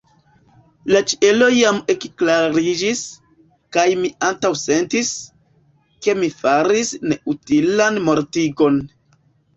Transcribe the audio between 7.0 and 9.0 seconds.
neutilan mortigon.